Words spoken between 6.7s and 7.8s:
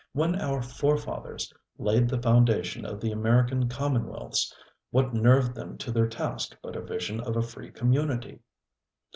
a vision of a free